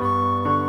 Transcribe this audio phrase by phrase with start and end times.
[0.00, 0.59] Música